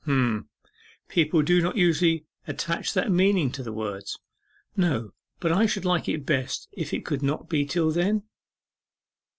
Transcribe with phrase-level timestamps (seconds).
[0.03, 0.49] 'H'm,
[1.09, 4.17] people do not usually attach that meaning to the words.'
[4.75, 8.23] 'No; but I should like it best if it could not be till then?